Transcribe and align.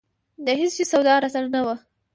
د 0.45 0.47
هېڅ 0.59 0.71
شي 0.77 0.83
سودا 0.91 1.13
راسره 1.23 1.47
نه 1.55 1.61
وه. 1.65 1.75